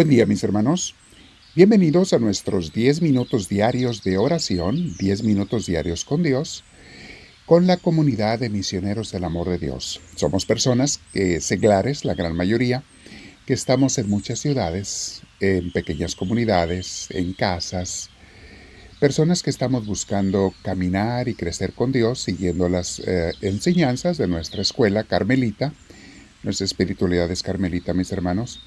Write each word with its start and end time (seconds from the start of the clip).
Buen 0.00 0.08
día 0.08 0.24
mis 0.24 0.42
hermanos. 0.42 0.94
Bienvenidos 1.54 2.14
a 2.14 2.18
nuestros 2.18 2.72
10 2.72 3.02
minutos 3.02 3.50
diarios 3.50 4.02
de 4.02 4.16
oración, 4.16 4.96
10 4.96 5.24
minutos 5.24 5.66
diarios 5.66 6.06
con 6.06 6.22
Dios, 6.22 6.64
con 7.44 7.66
la 7.66 7.76
comunidad 7.76 8.38
de 8.38 8.48
misioneros 8.48 9.12
del 9.12 9.24
amor 9.24 9.50
de 9.50 9.58
Dios. 9.58 10.00
Somos 10.16 10.46
personas 10.46 11.00
que, 11.12 11.42
seglares, 11.42 12.06
la 12.06 12.14
gran 12.14 12.34
mayoría, 12.34 12.82
que 13.44 13.52
estamos 13.52 13.98
en 13.98 14.08
muchas 14.08 14.38
ciudades, 14.38 15.20
en 15.38 15.70
pequeñas 15.70 16.16
comunidades, 16.16 17.08
en 17.10 17.34
casas, 17.34 18.08
personas 19.00 19.42
que 19.42 19.50
estamos 19.50 19.84
buscando 19.84 20.54
caminar 20.62 21.28
y 21.28 21.34
crecer 21.34 21.74
con 21.74 21.92
Dios 21.92 22.22
siguiendo 22.22 22.70
las 22.70 23.00
eh, 23.00 23.34
enseñanzas 23.42 24.16
de 24.16 24.28
nuestra 24.28 24.62
escuela 24.62 25.04
carmelita, 25.04 25.74
nuestra 26.42 26.64
espiritualidad 26.64 27.30
es 27.30 27.42
carmelita, 27.42 27.92
mis 27.92 28.10
hermanos 28.12 28.62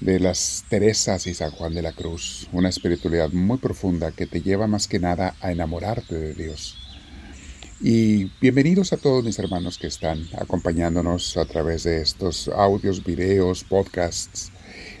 de 0.00 0.18
las 0.18 0.64
Teresas 0.68 1.26
y 1.26 1.34
San 1.34 1.50
Juan 1.50 1.74
de 1.74 1.82
la 1.82 1.92
Cruz, 1.92 2.48
una 2.52 2.70
espiritualidad 2.70 3.30
muy 3.30 3.58
profunda 3.58 4.12
que 4.12 4.26
te 4.26 4.40
lleva 4.40 4.66
más 4.66 4.88
que 4.88 4.98
nada 4.98 5.36
a 5.40 5.52
enamorarte 5.52 6.14
de 6.14 6.34
Dios. 6.34 6.76
Y 7.82 8.30
bienvenidos 8.40 8.92
a 8.92 8.96
todos 8.96 9.24
mis 9.24 9.38
hermanos 9.38 9.78
que 9.78 9.86
están 9.86 10.26
acompañándonos 10.38 11.36
a 11.36 11.44
través 11.44 11.84
de 11.84 12.00
estos 12.02 12.48
audios, 12.48 13.04
videos, 13.04 13.64
podcasts. 13.64 14.52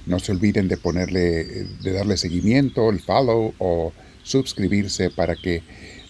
No 0.06 0.18
se 0.18 0.32
olviden 0.32 0.68
de 0.68 0.76
ponerle, 0.76 1.44
de 1.44 1.92
darle 1.92 2.16
seguimiento, 2.16 2.90
el 2.90 3.00
follow 3.00 3.54
o 3.58 3.92
suscribirse 4.22 5.10
para 5.10 5.34
que 5.34 5.62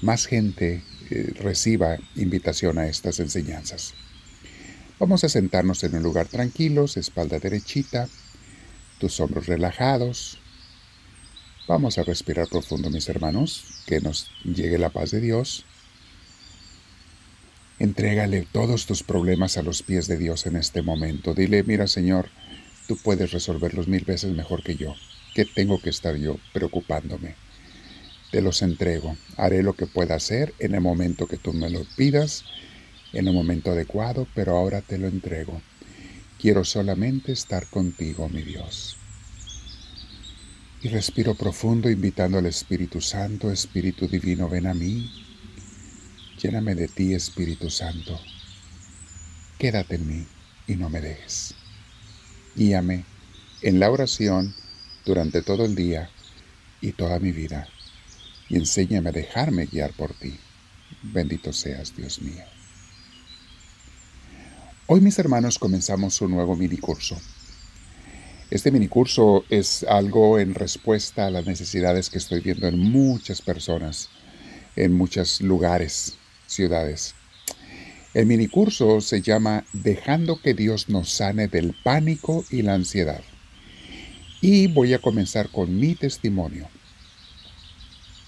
más 0.03 0.27
gente 0.27 0.83
eh, 1.11 1.33
reciba 1.41 1.97
invitación 2.17 2.79
a 2.79 2.87
estas 2.87 3.21
enseñanzas. 3.21 3.95
Vamos 4.99 5.25
a 5.25 5.29
sentarnos 5.29 5.83
en 5.85 5.95
un 5.95 6.03
lugar 6.03 6.27
tranquilo, 6.27 6.85
espalda 6.85 7.39
derechita, 7.39 8.09
tus 9.01 9.19
hombros 9.19 9.47
relajados. 9.47 10.39
Vamos 11.67 11.99
a 11.99 12.05
respirar 12.05 12.47
profundo, 12.49 12.91
mis 12.91 13.09
hermanos, 13.09 13.65
que 13.87 14.01
nos 14.01 14.31
llegue 14.45 14.79
la 14.79 14.91
paz 14.91 15.11
de 15.11 15.21
Dios. 15.21 15.65
Entrégale 17.81 18.47
todos 18.53 18.87
tus 18.87 19.03
problemas 19.03 19.57
a 19.57 19.63
los 19.63 19.83
pies 19.83 20.07
de 20.07 20.19
Dios 20.19 20.47
en 20.47 20.57
este 20.57 20.83
momento. 20.83 21.35
Dile, 21.35 21.65
mira 21.65 21.87
Señor, 21.87 22.29
tú 22.87 22.97
puedes 22.97 23.33
resolverlos 23.33 23.89
mil 23.89 24.05
veces 24.05 24.33
mejor 24.33 24.63
que 24.63 24.77
yo. 24.77 24.95
¿Qué 25.35 25.45
tengo 25.47 25.81
que 25.81 25.91
estar 25.91 26.17
yo 26.17 26.37
preocupándome? 26.53 27.37
Te 28.31 28.43
los 28.43 28.63
entrego. 28.63 29.17
Haré 29.37 29.63
lo 29.63 29.73
que 29.73 29.87
pueda 29.87 30.17
hacer 30.17 30.55
en 30.59 30.75
el 30.75 30.83
momento 30.83 31.27
que 31.27 31.39
tú 31.39 31.53
me 31.53 31.71
lo 31.71 31.85
pidas, 31.97 32.45
en 33.13 33.27
el 33.27 33.33
momento 33.33 33.71
adecuado, 33.71 34.27
pero 34.35 34.57
ahora 34.57 34.83
te 34.83 34.99
lo 34.99 35.09
entrego. 35.09 35.63
Quiero 36.41 36.65
solamente 36.65 37.33
estar 37.33 37.67
contigo, 37.67 38.31
mi 38.31 38.41
Dios. 38.41 38.97
Y 40.81 40.89
respiro 40.89 41.35
profundo 41.35 41.91
invitando 41.91 42.39
al 42.39 42.47
Espíritu 42.47 43.03
Santo, 43.03 43.53
Espíritu 43.53 44.09
Divino, 44.09 44.49
ven 44.49 44.67
a 44.67 44.73
mí. 44.73 45.11
Lléname 46.41 46.75
de 46.75 46.89
ti, 46.89 47.13
Espíritu 47.13 47.69
Santo. 47.69 48.19
Quédate 49.59 49.97
en 49.97 50.09
mí 50.09 50.27
y 50.67 50.77
no 50.77 50.89
me 50.89 51.03
dejes. 51.03 51.55
Guíame 52.57 53.05
en 53.61 53.79
la 53.79 53.91
oración 53.91 54.55
durante 55.05 55.43
todo 55.43 55.67
el 55.67 55.75
día 55.75 56.09
y 56.81 56.93
toda 56.93 57.19
mi 57.19 57.33
vida. 57.33 57.69
Y 58.49 58.57
enséñame 58.57 59.11
a 59.11 59.13
dejarme 59.13 59.67
guiar 59.67 59.93
por 59.93 60.15
ti. 60.15 60.39
Bendito 61.03 61.53
seas, 61.53 61.95
Dios 61.95 62.23
mío. 62.23 62.45
Hoy 64.93 65.01
mis 65.01 65.21
hermanos 65.21 65.61
comenzamos 65.61 66.21
un 66.21 66.33
nuevo 66.33 66.57
minicurso. 66.57 67.17
Este 68.51 68.73
minicurso 68.73 69.45
es 69.49 69.85
algo 69.85 70.41
en 70.41 70.53
respuesta 70.53 71.27
a 71.27 71.31
las 71.31 71.47
necesidades 71.47 72.11
que 72.11 72.19
estoy 72.19 72.41
viendo 72.41 72.67
en 72.67 72.77
muchas 72.77 73.41
personas, 73.41 74.09
en 74.75 74.93
muchos 74.93 75.43
lugares, 75.43 76.17
ciudades. 76.49 77.15
El 78.15 78.27
minicurso 78.27 79.01
se 79.01 79.23
llama 79.23 79.65
Dejando 79.73 80.43
que 80.43 80.55
Dios 80.55 80.89
nos 80.89 81.09
sane 81.09 81.47
del 81.47 81.73
pánico 81.85 82.45
y 82.51 82.63
la 82.63 82.75
ansiedad. 82.75 83.23
Y 84.41 84.67
voy 84.67 84.93
a 84.93 84.99
comenzar 84.99 85.51
con 85.51 85.79
mi 85.79 85.95
testimonio. 85.95 86.67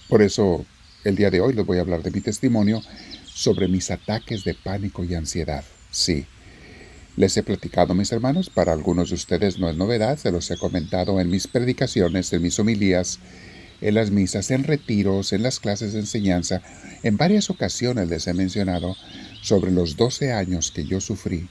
Por 0.07 0.21
eso 0.21 0.65
el 1.03 1.17
día 1.17 1.29
de 1.29 1.41
hoy 1.41 1.55
les 1.55 1.65
voy 1.65 1.79
a 1.79 1.81
hablar 1.81 2.03
de 2.03 2.11
mi 2.11 2.21
testimonio 2.21 2.81
sobre 3.25 3.67
mis 3.67 3.91
ataques 3.91 4.45
de 4.45 4.53
pánico 4.53 5.03
y 5.03 5.13
ansiedad. 5.13 5.65
Sí, 5.91 6.25
les 7.15 7.37
he 7.37 7.43
platicado, 7.43 7.93
mis 7.93 8.11
hermanos, 8.11 8.49
para 8.49 8.73
algunos 8.73 9.09
de 9.09 9.15
ustedes 9.15 9.59
no 9.59 9.69
es 9.69 9.77
novedad, 9.77 10.17
se 10.17 10.31
los 10.31 10.49
he 10.49 10.57
comentado 10.57 11.19
en 11.19 11.29
mis 11.29 11.47
predicaciones, 11.47 12.33
en 12.33 12.41
mis 12.41 12.57
homilías, 12.57 13.19
en 13.81 13.95
las 13.95 14.09
misas, 14.09 14.49
en 14.49 14.63
retiros, 14.63 15.31
en 15.31 15.43
las 15.43 15.59
clases 15.59 15.93
de 15.93 15.99
enseñanza. 15.99 16.61
En 17.03 17.17
varias 17.17 17.49
ocasiones 17.49 18.09
les 18.09 18.25
he 18.27 18.33
mencionado 18.33 18.95
sobre 19.41 19.71
los 19.71 19.95
12 19.95 20.31
años 20.31 20.71
que 20.71 20.85
yo 20.85 20.99
sufrí 20.99 21.49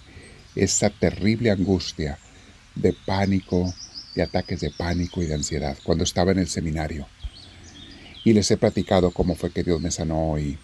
esa 0.57 0.91
terrible 0.91 1.51
angustia 1.51 2.19
de 2.75 2.93
pánico, 2.93 3.73
de 4.15 4.23
ataques 4.23 4.61
de 4.61 4.71
pánico 4.71 5.23
y 5.23 5.27
de 5.27 5.35
ansiedad 5.35 5.77
cuando 5.85 6.05
estaba 6.05 6.33
en 6.33 6.41
el 6.41 6.49
seminario. 6.49 7.07
Y 8.25 8.33
les 8.33 8.51
he 8.51 8.57
platicado 8.57 9.11
cómo 9.11 9.37
fue 9.37 9.51
que 9.51 9.63
Dios 9.63 9.81
me 9.81 9.91
sanó 9.91 10.39
y 10.39 10.59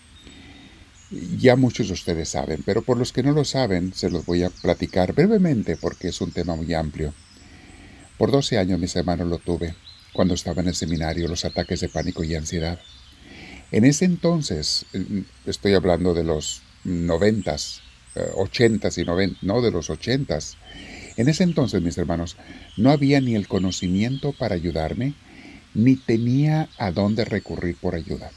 ya 1.11 1.57
muchos 1.57 1.89
de 1.89 1.95
ustedes 1.95 2.29
saben, 2.29 2.63
pero 2.65 2.83
por 2.83 2.99
los 2.99 3.13
que 3.13 3.23
no 3.23 3.33
lo 3.33 3.45
saben, 3.45 3.93
se 3.95 4.11
los 4.11 4.27
voy 4.27 4.43
a 4.43 4.51
platicar 4.51 5.15
brevemente 5.15 5.77
porque 5.77 6.09
es 6.09 6.21
un 6.21 6.33
tema 6.33 6.55
muy 6.55 6.75
amplio. 6.75 7.15
Por 8.19 8.31
12 8.31 8.59
años 8.59 8.79
mis 8.79 8.95
hermanos 8.97 9.29
lo 9.29 9.39
tuve, 9.39 9.75
cuando 10.13 10.35
estaba 10.35 10.61
en 10.61 10.69
el 10.69 10.75
seminario, 10.75 11.29
los 11.29 11.45
ataques 11.45 11.81
de 11.81 11.89
pánico 11.89 12.25
y 12.25 12.35
ansiedad. 12.35 12.79
En 13.71 13.85
ese 13.85 14.05
entonces, 14.05 14.87
mm, 14.93 15.21
estoy 15.47 15.75
hablando 15.75 16.13
de 16.15 16.25
los 16.25 16.63
noventas, 16.85 17.81
eh, 18.15 18.29
ochentas 18.35 18.99
y 18.99 19.05
noventas, 19.05 19.43
no 19.43 19.63
de 19.63 19.71
los 19.71 19.91
ochentas. 19.91 20.57
En 21.17 21.29
ese 21.29 21.45
entonces, 21.45 21.81
mis 21.83 21.97
hermanos, 21.97 22.37
no 22.77 22.91
había 22.91 23.21
ni 23.21 23.35
el 23.35 23.49
conocimiento 23.49 24.33
para 24.33 24.55
ayudarme, 24.55 25.15
ni 25.75 25.97
tenía 25.97 26.69
a 26.79 26.91
dónde 26.93 27.25
recurrir 27.25 27.77
por 27.77 27.95
ayuda 27.95 28.31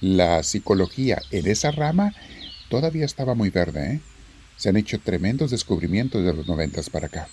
la 0.00 0.42
psicología 0.42 1.20
en 1.30 1.46
esa 1.46 1.70
rama 1.70 2.14
todavía 2.68 3.04
estaba 3.04 3.34
muy 3.34 3.50
verde. 3.50 3.94
¿eh? 3.94 4.00
Se 4.56 4.68
han 4.68 4.76
hecho 4.76 5.00
tremendos 5.00 5.50
descubrimientos 5.50 6.24
de 6.24 6.34
los 6.34 6.46
noventas 6.46 6.90
para 6.90 7.06
acá. 7.06 7.28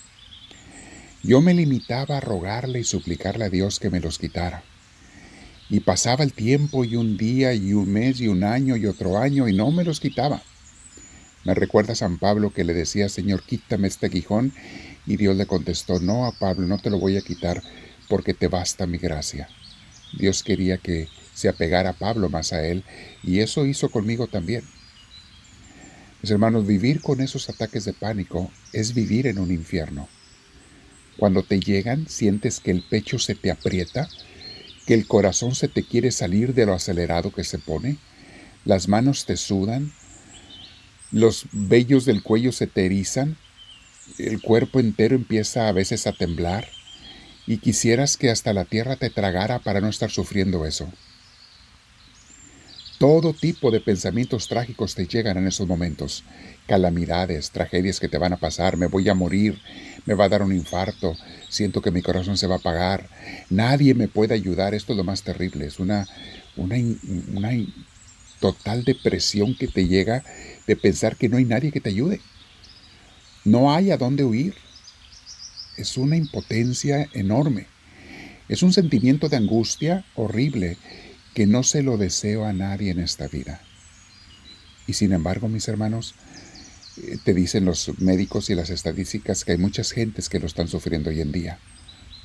Yo 1.22 1.40
me 1.40 1.54
limitaba 1.54 2.18
a 2.18 2.20
rogarle 2.20 2.80
y 2.80 2.84
suplicarle 2.84 3.44
a 3.44 3.50
Dios 3.50 3.80
que 3.80 3.90
me 3.90 4.00
los 4.00 4.18
quitara. 4.18 4.62
Y 5.68 5.80
pasaba 5.80 6.22
el 6.22 6.32
tiempo 6.32 6.84
y 6.84 6.94
un 6.94 7.16
día 7.16 7.52
y 7.52 7.72
un 7.72 7.92
mes 7.92 8.20
y 8.20 8.28
un 8.28 8.44
año 8.44 8.76
y 8.76 8.86
otro 8.86 9.18
año 9.18 9.48
y 9.48 9.56
no 9.56 9.72
me 9.72 9.82
los 9.82 9.98
quitaba. 9.98 10.42
Me 11.44 11.54
recuerda 11.54 11.94
San 11.94 12.18
Pablo 12.18 12.52
que 12.52 12.64
le 12.64 12.74
decía, 12.74 13.08
Señor, 13.08 13.42
quítame 13.42 13.88
este 13.88 14.08
guijón. 14.08 14.52
Y 15.06 15.16
Dios 15.16 15.36
le 15.36 15.46
contestó, 15.46 16.00
no 16.00 16.26
a 16.26 16.32
Pablo, 16.32 16.66
no 16.66 16.78
te 16.78 16.90
lo 16.90 16.98
voy 16.98 17.16
a 17.16 17.22
quitar 17.22 17.62
porque 18.08 18.34
te 18.34 18.48
basta 18.48 18.86
mi 18.86 18.98
gracia. 18.98 19.48
Dios 20.16 20.42
quería 20.42 20.78
que 20.78 21.08
se 21.36 21.50
apegara 21.50 21.92
Pablo 21.92 22.30
más 22.30 22.54
a 22.54 22.66
él, 22.66 22.82
y 23.22 23.40
eso 23.40 23.66
hizo 23.66 23.90
conmigo 23.90 24.26
también. 24.26 24.64
Mis 26.22 26.30
hermanos, 26.30 26.66
vivir 26.66 27.02
con 27.02 27.20
esos 27.20 27.50
ataques 27.50 27.84
de 27.84 27.92
pánico 27.92 28.50
es 28.72 28.94
vivir 28.94 29.26
en 29.26 29.38
un 29.38 29.50
infierno. 29.50 30.08
Cuando 31.18 31.42
te 31.42 31.60
llegan, 31.60 32.08
sientes 32.08 32.58
que 32.58 32.70
el 32.70 32.82
pecho 32.82 33.18
se 33.18 33.34
te 33.34 33.50
aprieta, 33.50 34.08
que 34.86 34.94
el 34.94 35.06
corazón 35.06 35.54
se 35.54 35.68
te 35.68 35.82
quiere 35.82 36.10
salir 36.10 36.54
de 36.54 36.64
lo 36.64 36.72
acelerado 36.72 37.30
que 37.30 37.44
se 37.44 37.58
pone, 37.58 37.98
las 38.64 38.88
manos 38.88 39.26
te 39.26 39.36
sudan, 39.36 39.92
los 41.12 41.44
vellos 41.52 42.06
del 42.06 42.22
cuello 42.22 42.50
se 42.50 42.66
te 42.66 42.86
erizan, 42.86 43.36
el 44.16 44.40
cuerpo 44.40 44.80
entero 44.80 45.14
empieza 45.14 45.68
a 45.68 45.72
veces 45.72 46.06
a 46.06 46.12
temblar, 46.12 46.66
y 47.46 47.58
quisieras 47.58 48.16
que 48.16 48.30
hasta 48.30 48.54
la 48.54 48.64
tierra 48.64 48.96
te 48.96 49.10
tragara 49.10 49.58
para 49.58 49.82
no 49.82 49.88
estar 49.88 50.10
sufriendo 50.10 50.64
eso. 50.64 50.90
Todo 52.98 53.34
tipo 53.34 53.70
de 53.70 53.80
pensamientos 53.80 54.48
trágicos 54.48 54.94
te 54.94 55.06
llegan 55.06 55.36
en 55.36 55.46
esos 55.46 55.68
momentos. 55.68 56.24
Calamidades, 56.66 57.50
tragedias 57.50 58.00
que 58.00 58.08
te 58.08 58.16
van 58.16 58.32
a 58.32 58.38
pasar, 58.38 58.78
me 58.78 58.86
voy 58.86 59.08
a 59.10 59.14
morir, 59.14 59.60
me 60.06 60.14
va 60.14 60.24
a 60.24 60.28
dar 60.30 60.42
un 60.42 60.52
infarto, 60.52 61.14
siento 61.50 61.82
que 61.82 61.90
mi 61.90 62.00
corazón 62.00 62.38
se 62.38 62.46
va 62.46 62.54
a 62.54 62.58
apagar, 62.58 63.08
nadie 63.50 63.94
me 63.94 64.08
puede 64.08 64.34
ayudar, 64.34 64.74
esto 64.74 64.94
es 64.94 64.96
lo 64.96 65.04
más 65.04 65.22
terrible, 65.22 65.66
es 65.66 65.78
una, 65.78 66.08
una, 66.56 66.76
una 67.34 67.50
total 68.40 68.84
depresión 68.84 69.54
que 69.56 69.68
te 69.68 69.86
llega 69.86 70.24
de 70.66 70.76
pensar 70.76 71.16
que 71.16 71.28
no 71.28 71.36
hay 71.36 71.44
nadie 71.44 71.72
que 71.72 71.82
te 71.82 71.90
ayude. 71.90 72.20
No 73.44 73.74
hay 73.74 73.90
a 73.90 73.98
dónde 73.98 74.24
huir. 74.24 74.54
Es 75.76 75.98
una 75.98 76.16
impotencia 76.16 77.08
enorme. 77.12 77.66
Es 78.48 78.62
un 78.62 78.72
sentimiento 78.72 79.28
de 79.28 79.36
angustia 79.36 80.04
horrible 80.14 80.78
que 81.36 81.46
no 81.46 81.64
se 81.64 81.82
lo 81.82 81.98
deseo 81.98 82.46
a 82.46 82.54
nadie 82.54 82.90
en 82.90 82.98
esta 82.98 83.28
vida. 83.28 83.60
Y 84.86 84.94
sin 84.94 85.12
embargo, 85.12 85.48
mis 85.48 85.68
hermanos, 85.68 86.14
eh, 86.96 87.18
te 87.22 87.34
dicen 87.34 87.66
los 87.66 87.90
médicos 88.00 88.48
y 88.48 88.54
las 88.54 88.70
estadísticas 88.70 89.44
que 89.44 89.52
hay 89.52 89.58
muchas 89.58 89.92
gentes 89.92 90.30
que 90.30 90.40
lo 90.40 90.46
están 90.46 90.66
sufriendo 90.66 91.10
hoy 91.10 91.20
en 91.20 91.32
día. 91.32 91.58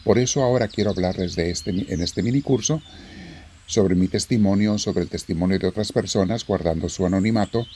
Por 0.05 0.17
eso 0.17 0.41
ahora 0.43 0.69
quiero 0.69 0.91
hablarles 0.91 1.35
de 1.35 1.51
este, 1.51 1.71
en 1.71 2.01
este 2.01 2.23
mini 2.23 2.41
curso 2.41 2.81
sobre 3.65 3.95
mi 3.95 4.07
testimonio, 4.07 4.77
sobre 4.77 5.03
el 5.03 5.09
testimonio 5.09 5.59
de 5.59 5.67
otras 5.67 5.91
personas 5.91 6.47
guardando 6.47 6.87
su 6.87 7.05
anonimato 7.05 7.67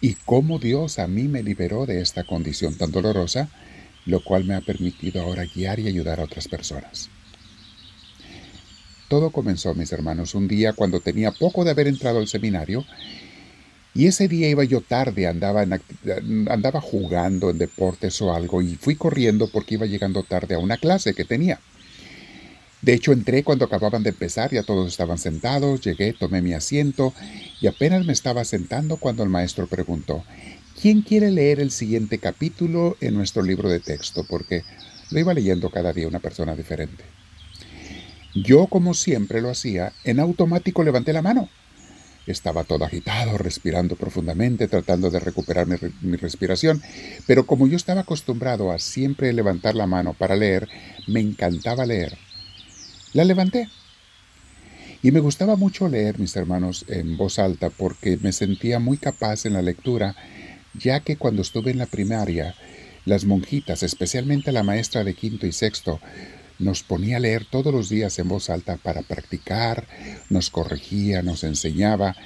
y 0.00 0.14
cómo 0.14 0.58
Dios 0.58 0.98
a 0.98 1.06
mí 1.06 1.28
me 1.28 1.44
liberó 1.44 1.86
de 1.86 2.00
esta 2.00 2.24
condición 2.24 2.74
tan 2.74 2.90
dolorosa, 2.90 3.48
lo 4.06 4.24
cual 4.24 4.42
me 4.42 4.56
ha 4.56 4.60
permitido 4.60 5.22
ahora 5.22 5.44
guiar 5.44 5.78
y 5.78 5.86
ayudar 5.86 6.18
a 6.18 6.24
otras 6.24 6.48
personas. 6.48 7.10
Todo 9.08 9.30
comenzó, 9.30 9.74
mis 9.74 9.90
hermanos, 9.92 10.34
un 10.34 10.48
día 10.48 10.74
cuando 10.74 11.00
tenía 11.00 11.32
poco 11.32 11.64
de 11.64 11.70
haber 11.70 11.88
entrado 11.88 12.18
al 12.18 12.28
seminario 12.28 12.84
y 13.94 14.06
ese 14.06 14.28
día 14.28 14.50
iba 14.50 14.64
yo 14.64 14.82
tarde, 14.82 15.26
andaba, 15.26 15.62
andaba 16.48 16.80
jugando 16.80 17.48
en 17.50 17.58
deportes 17.58 18.20
o 18.20 18.34
algo 18.34 18.60
y 18.60 18.76
fui 18.76 18.96
corriendo 18.96 19.48
porque 19.50 19.74
iba 19.74 19.86
llegando 19.86 20.22
tarde 20.22 20.54
a 20.54 20.58
una 20.58 20.76
clase 20.76 21.14
que 21.14 21.24
tenía. 21.24 21.58
De 22.82 22.92
hecho, 22.92 23.12
entré 23.12 23.42
cuando 23.42 23.64
acababan 23.64 24.02
de 24.02 24.10
empezar, 24.10 24.52
ya 24.52 24.62
todos 24.62 24.88
estaban 24.88 25.18
sentados, 25.18 25.80
llegué, 25.80 26.12
tomé 26.12 26.42
mi 26.42 26.52
asiento 26.52 27.12
y 27.60 27.66
apenas 27.66 28.04
me 28.04 28.12
estaba 28.12 28.44
sentando 28.44 28.98
cuando 28.98 29.24
el 29.24 29.30
maestro 29.30 29.66
preguntó, 29.66 30.22
¿quién 30.80 31.02
quiere 31.02 31.30
leer 31.30 31.60
el 31.60 31.70
siguiente 31.70 32.18
capítulo 32.18 32.96
en 33.00 33.14
nuestro 33.14 33.42
libro 33.42 33.68
de 33.68 33.80
texto? 33.80 34.24
Porque 34.28 34.62
lo 35.10 35.18
iba 35.18 35.34
leyendo 35.34 35.70
cada 35.70 35.92
día 35.92 36.06
una 36.06 36.20
persona 36.20 36.54
diferente. 36.54 37.17
Yo, 38.34 38.66
como 38.66 38.94
siempre 38.94 39.40
lo 39.40 39.50
hacía, 39.50 39.92
en 40.04 40.20
automático 40.20 40.84
levanté 40.84 41.12
la 41.12 41.22
mano. 41.22 41.48
Estaba 42.26 42.64
todo 42.64 42.84
agitado, 42.84 43.38
respirando 43.38 43.96
profundamente, 43.96 44.68
tratando 44.68 45.10
de 45.10 45.18
recuperar 45.18 45.66
mi, 45.66 46.16
respiración, 46.16 46.82
pero 47.26 47.46
como 47.46 47.66
yo 47.66 47.76
estaba 47.76 48.02
acostumbrado 48.02 48.70
a 48.70 48.78
siempre 48.78 49.32
levantar 49.32 49.74
la 49.74 49.86
mano 49.86 50.12
para 50.12 50.36
leer, 50.36 50.68
me 51.06 51.20
encantaba 51.20 51.86
leer. 51.86 52.18
La 53.14 53.24
levanté. 53.24 53.68
Y 55.02 55.10
me 55.10 55.20
gustaba 55.20 55.56
mucho 55.56 55.88
leer, 55.88 56.18
mis 56.18 56.36
hermanos, 56.36 56.84
en 56.88 57.16
voz 57.16 57.38
alta 57.38 57.70
porque 57.70 58.18
me 58.18 58.32
sentía 58.32 58.78
muy 58.78 58.98
capaz 58.98 59.46
en 59.46 59.54
la 59.54 59.62
lectura, 59.62 60.14
ya 60.74 61.00
que 61.00 61.16
cuando 61.16 61.40
estuve 61.40 61.70
en 61.70 61.78
la 61.78 61.86
primaria, 61.86 62.54
las 63.06 63.24
monjitas, 63.24 63.82
especialmente 63.82 64.52
la 64.52 64.64
maestra 64.64 65.02
de 65.02 65.14
quinto 65.14 65.46
y 65.46 65.52
sexto, 65.52 65.98
nos 66.58 66.82
ponía 66.82 67.18
a 67.18 67.20
leer 67.20 67.44
todos 67.44 67.72
los 67.72 67.88
días 67.88 68.18
en 68.18 68.28
voz 68.28 68.50
alta 68.50 68.76
para 68.76 69.02
practicar, 69.02 69.86
nos 70.28 70.50
corregía, 70.50 71.22
nos 71.22 71.44
enseñaba, 71.44 72.16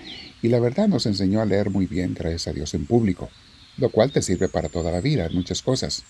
y 0.40 0.48
la 0.48 0.58
verdad 0.58 0.88
nos 0.88 1.06
enseñó 1.06 1.40
a 1.40 1.46
leer 1.46 1.70
muy 1.70 1.86
bien, 1.86 2.14
gracias 2.14 2.48
a 2.48 2.52
Dios, 2.52 2.74
en 2.74 2.86
público, 2.86 3.30
lo 3.76 3.90
cual 3.90 4.10
te 4.10 4.22
sirve 4.22 4.48
para 4.48 4.68
toda 4.68 4.90
la 4.90 5.00
vida, 5.00 5.26
en 5.26 5.34
muchas 5.34 5.62
cosas. 5.62 6.04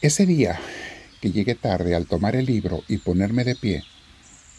Ese 0.00 0.26
día 0.26 0.58
que 1.20 1.32
llegué 1.32 1.54
tarde 1.54 1.94
al 1.94 2.06
tomar 2.06 2.36
el 2.36 2.46
libro 2.46 2.82
y 2.88 2.98
ponerme 2.98 3.44
de 3.44 3.54
pie, 3.54 3.84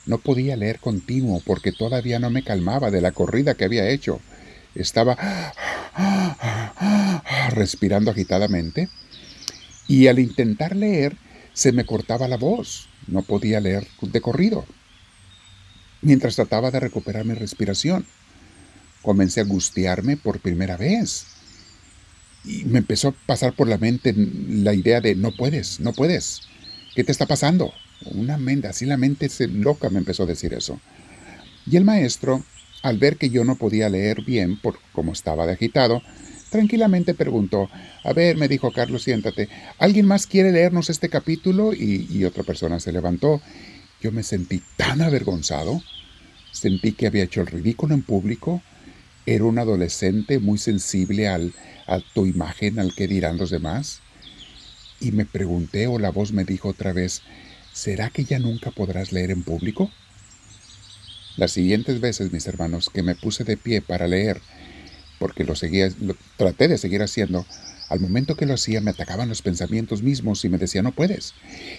no 0.05 0.19
podía 0.19 0.55
leer 0.55 0.79
continuo 0.79 1.41
porque 1.45 1.71
todavía 1.71 2.17
no 2.19 2.29
me 2.29 2.43
calmaba 2.43 2.91
de 2.91 3.01
la 3.01 3.11
corrida 3.11 3.55
que 3.55 3.65
había 3.65 3.89
hecho. 3.89 4.21
Estaba 4.73 5.17
respirando 7.51 8.11
agitadamente 8.11 8.89
y 9.87 10.07
al 10.07 10.19
intentar 10.19 10.75
leer 10.75 11.17
se 11.57 11.71
me 11.71 11.87
cortaba 11.87 12.27
la 12.27 12.37
voz. 12.37 12.87
No 13.07 13.23
podía 13.23 13.59
leer 13.59 13.87
de 13.99 14.21
corrido. 14.21 14.63
Mientras 16.03 16.35
trataba 16.35 16.69
de 16.69 16.79
recuperar 16.79 17.25
mi 17.25 17.33
respiración, 17.33 18.05
comencé 19.01 19.39
a 19.39 19.43
angustiarme 19.43 20.17
por 20.17 20.39
primera 20.39 20.77
vez 20.77 21.25
y 22.45 22.63
me 22.65 22.77
empezó 22.77 23.07
a 23.07 23.15
pasar 23.25 23.53
por 23.53 23.67
la 23.67 23.79
mente 23.79 24.13
la 24.15 24.75
idea 24.75 25.01
de 25.01 25.15
no 25.15 25.31
puedes, 25.31 25.79
no 25.79 25.93
puedes. 25.93 26.41
¿Qué 26.93 27.03
te 27.03 27.11
está 27.11 27.25
pasando? 27.25 27.73
Una 28.05 28.37
mente, 28.37 28.67
así 28.67 28.85
la 28.85 28.97
mente 28.97 29.27
se 29.27 29.47
loca 29.47 29.89
me 29.89 29.97
empezó 29.97 30.23
a 30.23 30.27
decir 30.27 30.53
eso. 30.53 30.79
Y 31.65 31.75
el 31.77 31.85
maestro, 31.85 32.43
al 32.83 32.99
ver 32.99 33.17
que 33.17 33.31
yo 33.31 33.43
no 33.43 33.55
podía 33.55 33.89
leer 33.89 34.23
bien 34.23 34.61
por 34.61 34.77
cómo 34.91 35.11
estaba 35.11 35.47
de 35.47 35.53
agitado, 35.53 36.03
tranquilamente 36.49 37.13
preguntó, 37.13 37.69
a 38.03 38.13
ver, 38.13 38.37
me 38.37 38.47
dijo 38.47 38.71
Carlos, 38.71 39.03
siéntate, 39.03 39.49
¿alguien 39.77 40.05
más 40.05 40.27
quiere 40.27 40.51
leernos 40.51 40.89
este 40.89 41.09
capítulo? 41.09 41.73
Y, 41.73 42.23
otra 42.25 42.43
persona 42.43 42.79
se 42.79 42.91
levantó. 42.91 43.41
Yo 44.01 44.11
me 44.11 44.23
sentí 44.23 44.61
tan 44.75 45.01
avergonzado, 45.01 45.81
sentí 46.51 46.91
que 46.91 47.07
había 47.07 47.23
hecho 47.23 47.41
el 47.41 47.47
ridículo 47.47 47.95
en 47.95 48.03
público, 48.03 48.61
era 49.25 49.43
un 49.43 49.59
adolescente 49.59 50.39
muy 50.39 50.57
sensible 50.57 51.27
al, 51.27 51.53
a 51.87 51.99
tu 51.99 52.25
imagen, 52.25 52.79
al 52.79 52.93
que 52.93 53.07
dirán 53.07 53.37
los 53.37 53.49
demás. 53.49 54.01
Y 54.99 55.11
me 55.11 55.25
pregunté 55.25 55.87
o 55.87 55.99
la 55.99 56.11
voz 56.11 56.31
me 56.31 56.45
dijo 56.45 56.69
otra 56.69 56.93
vez, 56.93 57.21
¿será 57.73 58.09
que 58.09 58.23
ya 58.23 58.39
nunca 58.39 58.71
podrás 58.71 59.11
leer 59.11 59.31
en 59.31 59.43
público? 59.43 59.91
Las 61.37 61.51
siguientes 61.51 61.99
veces, 61.99 62.31
mis 62.31 62.47
hermanos, 62.47 62.89
que 62.91 63.03
me 63.03 63.13
puse 63.13 63.43
de 63.43 63.57
pie 63.57 63.81
para 63.81 64.07
leer, 64.07 64.41
porque 65.19 65.43
lo 65.43 65.55
seguía, 65.55 65.89
lo, 66.01 66.15
traté 66.37 66.67
de 66.67 66.77
seguir 66.77 67.01
haciendo, 67.01 67.45
al 67.89 67.99
momento 68.01 68.35
que 68.35 68.45
lo 68.45 68.53
hacía 68.53 68.81
me 68.81 68.91
atacaban 68.91 69.29
los 69.29 69.41
pensamientos 69.41 70.03
mismos 70.03 70.43
y 70.43 70.49
me 70.49 70.57
decía 70.57 70.81
no 70.81 70.91
puedes. 70.91 71.33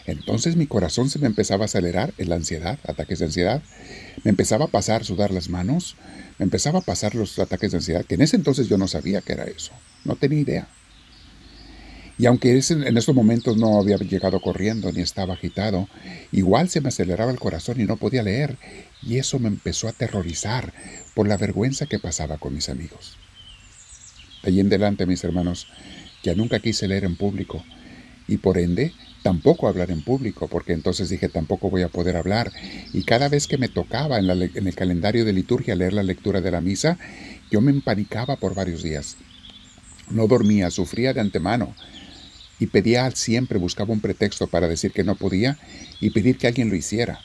Entonces 0.06 0.56
mi 0.56 0.67
corazón 0.67 1.11
se 1.11 1.19
me 1.19 1.26
empezaba 1.26 1.64
a 1.64 1.67
acelerar 1.67 2.14
en 2.17 2.31
la 2.31 2.37
ansiedad, 2.37 2.79
ataques 2.87 3.19
de 3.19 3.26
ansiedad. 3.26 3.62
Me 4.25 4.31
empezaba 4.31 4.67
a 4.67 4.69
pasar, 4.69 5.05
sudar 5.05 5.31
las 5.31 5.50
manos, 5.50 5.96
me 6.38 6.44
empezaba 6.44 6.79
a 6.79 6.82
pasar 6.82 7.14
los 7.14 7.38
ataques 7.38 7.73
de 7.73 7.79
ansiedad, 7.79 8.05
que 8.05 8.14
en 8.14 8.23
ese 8.23 8.37
entonces 8.37 8.69
yo 8.69 8.79
no 8.79 8.88
sabía 8.88 9.20
que 9.20 9.35
era 9.35 9.44
eso, 9.44 9.73
no 10.05 10.17
tenía 10.17 10.40
idea. 10.40 10.69
Y 12.17 12.26
aunque 12.26 12.50
en 12.50 12.96
estos 12.96 13.14
momentos 13.14 13.56
no 13.56 13.79
había 13.79 13.96
llegado 13.96 14.40
corriendo 14.40 14.90
ni 14.90 15.02
estaba 15.02 15.35
agitado, 15.35 15.88
igual 16.32 16.69
se 16.69 16.81
me 16.81 16.88
aceleraba 16.88 17.31
el 17.31 17.38
corazón 17.38 17.81
y 17.81 17.85
no 17.85 17.96
podía 17.96 18.25
leer, 18.25 18.58
y 19.02 19.19
eso 19.19 19.38
me 19.38 19.46
empezó 19.46 19.87
a 19.87 19.90
aterrorizar 19.90 20.73
por 21.14 21.29
la 21.29 21.37
vergüenza 21.37 21.87
que 21.87 22.00
pasaba 22.00 22.38
con 22.38 22.55
mis 22.55 22.69
amigos. 22.69 23.19
Allí 24.48 24.60
en 24.60 24.68
adelante, 24.68 25.04
mis 25.04 25.22
hermanos, 25.24 25.66
ya 26.22 26.34
nunca 26.34 26.58
quise 26.58 26.88
leer 26.88 27.04
en 27.04 27.16
público, 27.16 27.62
y 28.26 28.38
por 28.38 28.56
ende 28.56 28.94
tampoco 29.22 29.68
hablar 29.68 29.90
en 29.90 30.00
público, 30.00 30.48
porque 30.48 30.72
entonces 30.72 31.10
dije 31.10 31.28
tampoco 31.28 31.68
voy 31.68 31.82
a 31.82 31.88
poder 31.88 32.16
hablar, 32.16 32.50
y 32.94 33.02
cada 33.02 33.28
vez 33.28 33.46
que 33.46 33.58
me 33.58 33.68
tocaba 33.68 34.18
en, 34.18 34.30
en 34.30 34.66
el 34.66 34.74
calendario 34.74 35.26
de 35.26 35.34
liturgia 35.34 35.76
leer 35.76 35.92
la 35.92 36.02
lectura 36.02 36.40
de 36.40 36.50
la 36.50 36.62
misa, 36.62 36.99
yo 37.50 37.61
me 37.61 37.70
empanicaba 37.70 38.37
por 38.37 38.54
varios 38.54 38.82
días. 38.82 39.18
No 40.08 40.26
dormía, 40.26 40.70
sufría 40.70 41.12
de 41.12 41.20
antemano, 41.20 41.75
y 42.58 42.68
pedía 42.68 43.11
siempre, 43.11 43.58
buscaba 43.58 43.92
un 43.92 44.00
pretexto 44.00 44.46
para 44.46 44.66
decir 44.66 44.92
que 44.92 45.04
no 45.04 45.14
podía 45.14 45.58
y 46.00 46.08
pedir 46.08 46.38
que 46.38 46.46
alguien 46.46 46.70
lo 46.70 46.75
hiciera. 46.75 47.20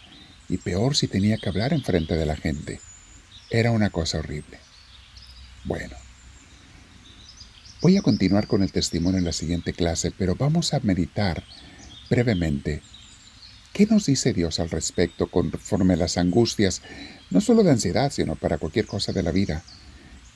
Y 0.49 0.57
peor 0.57 0.97
si 0.97 1.07
tenía 1.07 1.37
que 1.37 1.47
hablar 1.47 1.71
en 1.71 1.83
frente 1.83 2.15
de 2.15 2.25
la 2.25 2.35
gente. 2.35 2.81
Era 3.49 3.71
una 3.71 3.91
cosa 3.91 4.19
horrible. 4.19 4.59
Bueno, 5.63 5.95
voy 7.83 7.97
a 7.97 8.01
continuar 8.01 8.47
con 8.47 8.63
el 8.63 8.71
testimonio 8.71 9.19
en 9.19 9.25
la 9.25 9.33
siguiente 9.33 9.73
clase, 9.73 10.11
pero 10.17 10.35
vamos 10.35 10.73
a 10.73 10.79
meditar 10.79 11.43
brevemente 12.09 12.81
¿Qué 13.73 13.87
nos 13.87 14.05
dice 14.05 14.33
Dios 14.33 14.59
al 14.59 14.69
respecto 14.69 15.27
conforme 15.27 15.95
a 15.95 15.97
las 15.97 16.19
angustias, 16.19 16.83
no 17.31 17.41
solo 17.41 17.63
de 17.63 17.71
ansiedad, 17.71 18.11
sino 18.11 18.35
para 18.35 18.59
cualquier 18.59 18.85
cosa 18.85 19.11
de 19.11 19.23
la 19.23 19.31
vida? 19.31 19.63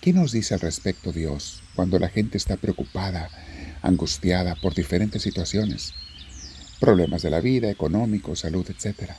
¿Qué 0.01 0.11
nos 0.11 0.31
dice 0.31 0.55
al 0.55 0.59
respecto 0.59 1.11
Dios 1.11 1.61
cuando 1.75 1.99
la 1.99 2.09
gente 2.09 2.37
está 2.39 2.57
preocupada, 2.57 3.29
angustiada 3.83 4.55
por 4.55 4.73
diferentes 4.73 5.21
situaciones, 5.21 5.93
problemas 6.79 7.21
de 7.21 7.29
la 7.29 7.39
vida, 7.39 7.69
económico, 7.69 8.35
salud, 8.35 8.67
etc. 8.69 9.11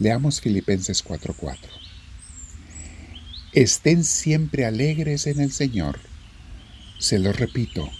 Leamos 0.00 0.40
Filipenses 0.40 1.04
4:4. 1.04 1.70
Estén 3.52 4.02
siempre 4.02 4.66
alegres 4.66 5.28
en 5.28 5.40
el 5.40 5.52
Señor. 5.52 6.00
Se 6.98 7.18
lo 7.18 7.32
repito, 7.32 7.90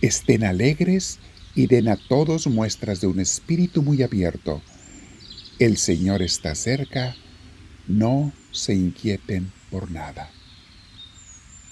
estén 0.00 0.44
alegres 0.44 1.18
y 1.54 1.66
den 1.66 1.88
a 1.88 1.96
todos 1.96 2.46
muestras 2.46 3.00
de 3.00 3.06
un 3.06 3.20
espíritu 3.20 3.82
muy 3.82 4.02
abierto. 4.02 4.62
El 5.58 5.76
Señor 5.76 6.22
está 6.22 6.54
cerca, 6.54 7.16
no 7.86 8.32
se 8.52 8.74
inquieten 8.74 9.52
por 9.70 9.90
nada. 9.90 10.30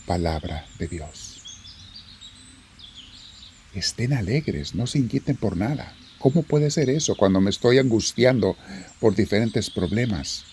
Palabra 0.06 0.66
de 0.78 0.88
Dios 0.88 1.36
estén 3.78 4.12
alegres, 4.12 4.74
no 4.74 4.86
se 4.86 4.98
inquieten 4.98 5.36
por 5.36 5.56
nada. 5.56 5.94
¿Cómo 6.18 6.42
puede 6.42 6.70
ser 6.70 6.90
eso 6.90 7.14
cuando 7.14 7.40
me 7.40 7.50
estoy 7.50 7.78
angustiando 7.78 8.56
por 9.00 9.14
diferentes 9.14 9.70
problemas? 9.70 10.44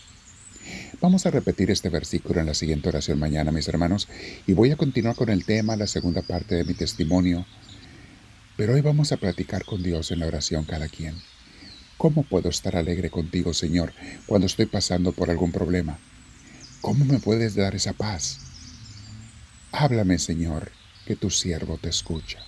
Vamos 1.03 1.25
a 1.25 1.31
repetir 1.31 1.69
este 1.69 1.89
versículo 1.89 2.39
en 2.39 2.45
la 2.45 2.53
siguiente 2.53 2.88
oración 2.88 3.19
mañana, 3.19 3.51
mis 3.51 3.67
hermanos, 3.67 4.07
y 4.48 4.53
voy 4.53 4.72
a 4.72 4.77
continuar 4.77 5.17
con 5.17 5.27
el 5.27 5.43
tema, 5.43 5.75
la 5.75 5.86
segunda 5.86 6.22
parte 6.22 6.55
de 6.55 6.63
mi 6.63 6.75
testimonio. 6.75 7.45
Pero 8.55 8.75
hoy 8.75 8.79
vamos 8.79 9.12
a 9.12 9.17
platicar 9.17 9.65
con 9.65 9.83
Dios 9.83 10.12
en 10.12 10.22
la 10.22 10.27
oración 10.27 10.63
cada 10.63 10.88
quien. 10.88 11.13
¿Cómo 11.98 12.24
puedo 12.24 12.48
estar 12.48 12.77
alegre 12.77 13.10
contigo, 13.10 13.53
Señor, 13.53 13.91
cuando 14.27 14.48
estoy 14.48 14.65
pasando 14.65 15.12
por 15.12 15.29
algún 15.29 15.51
problema? 15.51 16.00
¿Cómo 16.79 17.03
me 17.03 17.19
puedes 17.19 17.53
dar 17.53 17.75
esa 17.75 17.91
paz? 17.91 18.39
Háblame, 19.74 20.19
Señor, 20.19 20.72
que 21.05 21.17
tu 21.17 21.29
siervo 21.29 21.77
te 21.77 21.89
escucha. 21.89 22.39